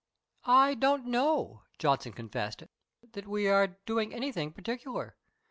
[0.47, 2.63] "I don't know," Johnson confessed,
[3.11, 5.15] "that we are doing anything particular.